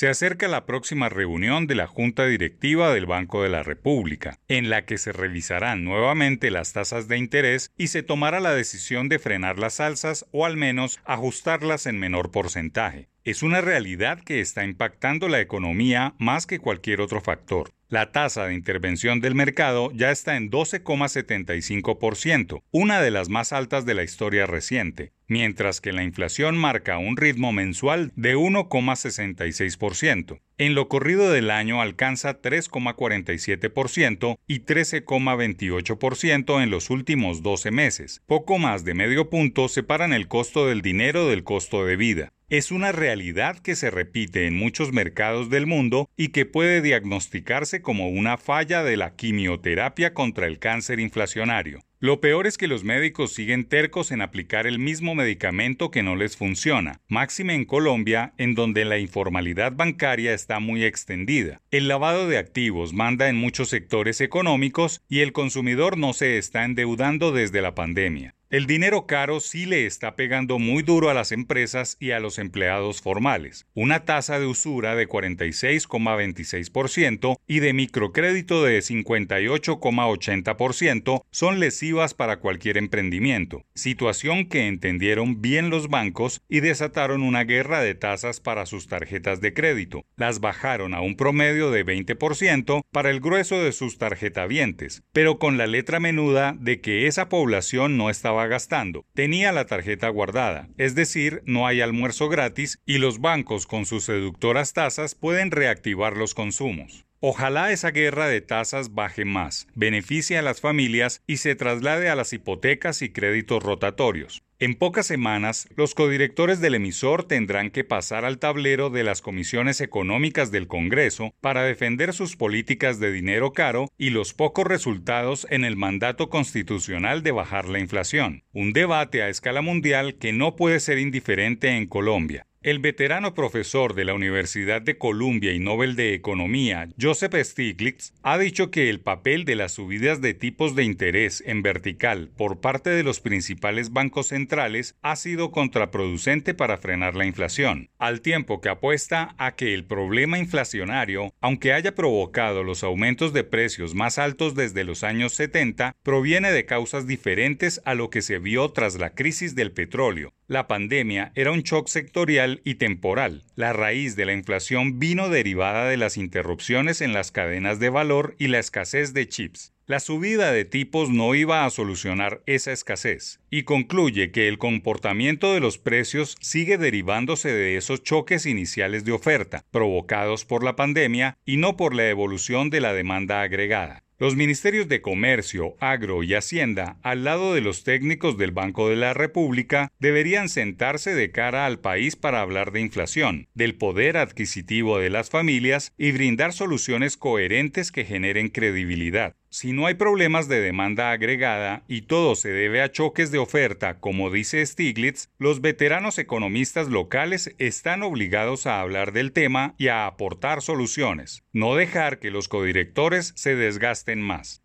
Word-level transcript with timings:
Se 0.00 0.08
acerca 0.08 0.48
la 0.48 0.64
próxima 0.64 1.10
reunión 1.10 1.66
de 1.66 1.74
la 1.74 1.86
Junta 1.86 2.24
Directiva 2.24 2.94
del 2.94 3.04
Banco 3.04 3.42
de 3.42 3.50
la 3.50 3.62
República, 3.62 4.38
en 4.48 4.70
la 4.70 4.86
que 4.86 4.96
se 4.96 5.12
revisarán 5.12 5.84
nuevamente 5.84 6.50
las 6.50 6.72
tasas 6.72 7.06
de 7.06 7.18
interés 7.18 7.70
y 7.76 7.88
se 7.88 8.02
tomará 8.02 8.40
la 8.40 8.54
decisión 8.54 9.10
de 9.10 9.18
frenar 9.18 9.58
las 9.58 9.78
alzas 9.78 10.24
o 10.32 10.46
al 10.46 10.56
menos 10.56 11.00
ajustarlas 11.04 11.84
en 11.84 11.98
menor 11.98 12.30
porcentaje. 12.30 13.10
Es 13.22 13.42
una 13.42 13.60
realidad 13.60 14.18
que 14.24 14.40
está 14.40 14.64
impactando 14.64 15.28
la 15.28 15.42
economía 15.42 16.14
más 16.18 16.46
que 16.46 16.58
cualquier 16.58 17.02
otro 17.02 17.20
factor. 17.20 17.70
La 17.90 18.12
tasa 18.12 18.46
de 18.46 18.54
intervención 18.54 19.20
del 19.20 19.34
mercado 19.34 19.92
ya 19.92 20.10
está 20.10 20.38
en 20.38 20.50
12,75%, 20.50 22.62
una 22.70 23.02
de 23.02 23.10
las 23.10 23.28
más 23.28 23.52
altas 23.52 23.84
de 23.84 23.92
la 23.92 24.04
historia 24.04 24.46
reciente, 24.46 25.12
mientras 25.26 25.82
que 25.82 25.92
la 25.92 26.02
inflación 26.02 26.56
marca 26.56 26.96
un 26.96 27.18
ritmo 27.18 27.52
mensual 27.52 28.10
de 28.16 28.36
1,66%. 28.36 30.40
En 30.56 30.74
lo 30.74 30.88
corrido 30.88 31.30
del 31.30 31.50
año 31.50 31.82
alcanza 31.82 32.40
3,47% 32.40 34.38
y 34.46 34.60
13,28% 34.60 36.62
en 36.62 36.70
los 36.70 36.88
últimos 36.88 37.42
12 37.42 37.70
meses. 37.70 38.22
Poco 38.26 38.56
más 38.56 38.84
de 38.84 38.94
medio 38.94 39.28
punto 39.28 39.68
separan 39.68 40.14
el 40.14 40.26
costo 40.26 40.66
del 40.66 40.80
dinero 40.80 41.28
del 41.28 41.44
costo 41.44 41.84
de 41.84 41.96
vida 41.96 42.32
es 42.50 42.72
una 42.72 42.90
realidad 42.90 43.60
que 43.60 43.76
se 43.76 43.90
repite 43.90 44.46
en 44.46 44.56
muchos 44.56 44.92
mercados 44.92 45.50
del 45.50 45.66
mundo 45.66 46.10
y 46.16 46.28
que 46.28 46.46
puede 46.46 46.82
diagnosticarse 46.82 47.80
como 47.80 48.08
una 48.08 48.36
falla 48.38 48.82
de 48.82 48.96
la 48.96 49.14
quimioterapia 49.14 50.14
contra 50.14 50.48
el 50.48 50.58
cáncer 50.58 50.98
inflacionario. 50.98 51.80
Lo 52.00 52.20
peor 52.20 52.48
es 52.48 52.58
que 52.58 52.66
los 52.66 52.82
médicos 52.82 53.34
siguen 53.34 53.66
tercos 53.66 54.10
en 54.10 54.20
aplicar 54.20 54.66
el 54.66 54.78
mismo 54.78 55.14
medicamento 55.14 55.92
que 55.92 56.02
no 56.02 56.16
les 56.16 56.36
funciona, 56.36 57.00
máxime 57.08 57.54
en 57.54 57.66
Colombia, 57.66 58.32
en 58.36 58.54
donde 58.54 58.84
la 58.84 58.98
informalidad 58.98 59.72
bancaria 59.76 60.34
está 60.34 60.58
muy 60.58 60.82
extendida. 60.82 61.60
El 61.70 61.86
lavado 61.86 62.26
de 62.26 62.38
activos 62.38 62.94
manda 62.94 63.28
en 63.28 63.36
muchos 63.36 63.68
sectores 63.68 64.20
económicos 64.20 65.02
y 65.08 65.20
el 65.20 65.32
consumidor 65.32 65.98
no 65.98 66.14
se 66.14 66.38
está 66.38 66.64
endeudando 66.64 67.32
desde 67.32 67.62
la 67.62 67.76
pandemia. 67.76 68.34
El 68.50 68.66
dinero 68.66 69.06
caro 69.06 69.38
sí 69.38 69.64
le 69.64 69.86
está 69.86 70.16
pegando 70.16 70.58
muy 70.58 70.82
duro 70.82 71.08
a 71.08 71.14
las 71.14 71.30
empresas 71.30 71.96
y 72.00 72.10
a 72.10 72.18
los 72.18 72.36
empleados 72.36 73.00
formales. 73.00 73.68
Una 73.74 74.04
tasa 74.04 74.40
de 74.40 74.46
usura 74.46 74.96
de 74.96 75.08
46,26% 75.08 77.36
y 77.46 77.60
de 77.60 77.72
microcrédito 77.72 78.64
de 78.64 78.80
58,80% 78.80 81.22
son 81.30 81.60
lesivas 81.60 82.14
para 82.14 82.40
cualquier 82.40 82.76
emprendimiento, 82.76 83.64
situación 83.76 84.48
que 84.48 84.66
entendieron 84.66 85.40
bien 85.40 85.70
los 85.70 85.88
bancos 85.88 86.42
y 86.48 86.58
desataron 86.58 87.22
una 87.22 87.44
guerra 87.44 87.82
de 87.82 87.94
tasas 87.94 88.40
para 88.40 88.66
sus 88.66 88.88
tarjetas 88.88 89.40
de 89.40 89.54
crédito. 89.54 90.04
Las 90.16 90.40
bajaron 90.40 90.94
a 90.94 91.02
un 91.02 91.14
promedio 91.14 91.70
de 91.70 91.86
20% 91.86 92.82
para 92.90 93.10
el 93.10 93.20
grueso 93.20 93.62
de 93.62 93.70
sus 93.70 93.96
tarjetavientes, 93.96 95.04
pero 95.12 95.38
con 95.38 95.56
la 95.56 95.68
letra 95.68 96.00
menuda 96.00 96.56
de 96.58 96.80
que 96.80 97.06
esa 97.06 97.28
población 97.28 97.96
no 97.96 98.10
estaba 98.10 98.39
gastando. 98.46 99.04
Tenía 99.14 99.52
la 99.52 99.66
tarjeta 99.66 100.08
guardada, 100.08 100.68
es 100.78 100.94
decir, 100.94 101.42
no 101.46 101.66
hay 101.66 101.80
almuerzo 101.80 102.28
gratis 102.28 102.80
y 102.86 102.98
los 102.98 103.20
bancos 103.20 103.66
con 103.66 103.86
sus 103.86 104.04
seductoras 104.04 104.72
tasas 104.72 105.14
pueden 105.14 105.50
reactivar 105.50 106.16
los 106.16 106.34
consumos. 106.34 107.04
Ojalá 107.20 107.70
esa 107.70 107.90
guerra 107.90 108.28
de 108.28 108.40
tasas 108.40 108.94
baje 108.94 109.26
más, 109.26 109.66
beneficie 109.74 110.38
a 110.38 110.42
las 110.42 110.62
familias 110.62 111.22
y 111.26 111.36
se 111.36 111.54
traslade 111.54 112.08
a 112.08 112.14
las 112.14 112.32
hipotecas 112.32 113.02
y 113.02 113.10
créditos 113.10 113.62
rotatorios. 113.62 114.42
En 114.62 114.74
pocas 114.74 115.06
semanas, 115.06 115.70
los 115.74 115.94
codirectores 115.94 116.60
del 116.60 116.74
emisor 116.74 117.24
tendrán 117.24 117.70
que 117.70 117.82
pasar 117.82 118.26
al 118.26 118.38
tablero 118.38 118.90
de 118.90 119.04
las 119.04 119.22
comisiones 119.22 119.80
económicas 119.80 120.50
del 120.50 120.66
Congreso 120.68 121.32
para 121.40 121.62
defender 121.62 122.12
sus 122.12 122.36
políticas 122.36 123.00
de 123.00 123.10
dinero 123.10 123.54
caro 123.54 123.88
y 123.96 124.10
los 124.10 124.34
pocos 124.34 124.66
resultados 124.66 125.46
en 125.48 125.64
el 125.64 125.76
mandato 125.76 126.28
constitucional 126.28 127.22
de 127.22 127.32
bajar 127.32 127.70
la 127.70 127.78
inflación, 127.78 128.44
un 128.52 128.74
debate 128.74 129.22
a 129.22 129.30
escala 129.30 129.62
mundial 129.62 130.16
que 130.18 130.34
no 130.34 130.56
puede 130.56 130.78
ser 130.80 130.98
indiferente 130.98 131.68
en 131.78 131.86
Colombia. 131.86 132.46
El 132.62 132.78
veterano 132.78 133.32
profesor 133.32 133.94
de 133.94 134.04
la 134.04 134.12
Universidad 134.12 134.82
de 134.82 134.98
Columbia 134.98 135.54
y 135.54 135.58
Nobel 135.58 135.96
de 135.96 136.12
Economía, 136.12 136.90
Joseph 137.00 137.34
Stiglitz, 137.34 138.12
ha 138.22 138.36
dicho 138.36 138.70
que 138.70 138.90
el 138.90 139.00
papel 139.00 139.46
de 139.46 139.56
las 139.56 139.72
subidas 139.72 140.20
de 140.20 140.34
tipos 140.34 140.76
de 140.76 140.84
interés 140.84 141.42
en 141.46 141.62
vertical 141.62 142.28
por 142.36 142.60
parte 142.60 142.90
de 142.90 143.02
los 143.02 143.20
principales 143.20 143.94
bancos 143.94 144.26
centrales 144.26 144.94
ha 145.00 145.16
sido 145.16 145.52
contraproducente 145.52 146.52
para 146.52 146.76
frenar 146.76 147.14
la 147.16 147.24
inflación, 147.24 147.88
al 147.98 148.20
tiempo 148.20 148.60
que 148.60 148.68
apuesta 148.68 149.34
a 149.38 149.56
que 149.56 149.72
el 149.72 149.86
problema 149.86 150.38
inflacionario, 150.38 151.32
aunque 151.40 151.72
haya 151.72 151.94
provocado 151.94 152.62
los 152.62 152.84
aumentos 152.84 153.32
de 153.32 153.42
precios 153.42 153.94
más 153.94 154.18
altos 154.18 154.54
desde 154.54 154.84
los 154.84 155.02
años 155.02 155.32
70, 155.32 155.96
proviene 156.02 156.52
de 156.52 156.66
causas 156.66 157.06
diferentes 157.06 157.80
a 157.86 157.94
lo 157.94 158.10
que 158.10 158.20
se 158.20 158.38
vio 158.38 158.68
tras 158.68 158.96
la 158.96 159.14
crisis 159.14 159.54
del 159.54 159.72
petróleo. 159.72 160.34
La 160.50 160.66
pandemia 160.66 161.30
era 161.36 161.52
un 161.52 161.60
shock 161.60 161.86
sectorial 161.86 162.49
y 162.64 162.74
temporal. 162.74 163.42
La 163.54 163.72
raíz 163.72 164.16
de 164.16 164.26
la 164.26 164.32
inflación 164.32 164.98
vino 164.98 165.28
derivada 165.28 165.88
de 165.88 165.96
las 165.96 166.16
interrupciones 166.16 167.00
en 167.00 167.12
las 167.12 167.30
cadenas 167.30 167.78
de 167.78 167.90
valor 167.90 168.34
y 168.38 168.48
la 168.48 168.58
escasez 168.58 169.12
de 169.14 169.28
chips. 169.28 169.72
La 169.86 169.98
subida 169.98 170.52
de 170.52 170.64
tipos 170.64 171.10
no 171.10 171.34
iba 171.34 171.64
a 171.64 171.70
solucionar 171.70 172.42
esa 172.46 172.70
escasez 172.70 173.40
y 173.50 173.64
concluye 173.64 174.30
que 174.30 174.46
el 174.46 174.56
comportamiento 174.56 175.52
de 175.52 175.58
los 175.58 175.78
precios 175.78 176.36
sigue 176.40 176.78
derivándose 176.78 177.52
de 177.52 177.76
esos 177.76 178.04
choques 178.04 178.46
iniciales 178.46 179.04
de 179.04 179.10
oferta 179.12 179.64
provocados 179.72 180.44
por 180.44 180.62
la 180.62 180.76
pandemia 180.76 181.38
y 181.44 181.56
no 181.56 181.76
por 181.76 181.94
la 181.94 182.08
evolución 182.08 182.70
de 182.70 182.80
la 182.80 182.92
demanda 182.92 183.42
agregada. 183.42 184.04
Los 184.20 184.36
ministerios 184.36 184.86
de 184.86 185.00
Comercio, 185.00 185.76
Agro 185.80 186.22
y 186.22 186.34
Hacienda, 186.34 186.98
al 187.02 187.24
lado 187.24 187.54
de 187.54 187.62
los 187.62 187.84
técnicos 187.84 188.36
del 188.36 188.50
Banco 188.50 188.90
de 188.90 188.96
la 188.96 189.14
República, 189.14 189.90
deberían 189.98 190.50
sentarse 190.50 191.14
de 191.14 191.30
cara 191.30 191.64
al 191.64 191.78
país 191.78 192.16
para 192.16 192.42
hablar 192.42 192.70
de 192.70 192.82
inflación, 192.82 193.48
del 193.54 193.76
poder 193.76 194.18
adquisitivo 194.18 194.98
de 194.98 195.08
las 195.08 195.30
familias 195.30 195.94
y 195.96 196.12
brindar 196.12 196.52
soluciones 196.52 197.16
coherentes 197.16 197.90
que 197.90 198.04
generen 198.04 198.50
credibilidad. 198.50 199.36
Si 199.52 199.72
no 199.72 199.86
hay 199.86 199.94
problemas 199.94 200.46
de 200.46 200.60
demanda 200.60 201.10
agregada 201.10 201.82
y 201.88 202.02
todo 202.02 202.36
se 202.36 202.50
debe 202.50 202.82
a 202.82 202.92
choques 202.92 203.32
de 203.32 203.38
oferta, 203.38 203.98
como 203.98 204.30
dice 204.30 204.64
Stiglitz, 204.64 205.28
los 205.38 205.60
veteranos 205.60 206.18
economistas 206.18 206.86
locales 206.88 207.52
están 207.58 208.04
obligados 208.04 208.68
a 208.68 208.80
hablar 208.80 209.10
del 209.10 209.32
tema 209.32 209.74
y 209.76 209.88
a 209.88 210.06
aportar 210.06 210.62
soluciones, 210.62 211.42
no 211.52 211.74
dejar 211.74 212.20
que 212.20 212.30
los 212.30 212.46
codirectores 212.46 213.32
se 213.34 213.56
desgasten 213.56 214.20
más. 214.20 214.62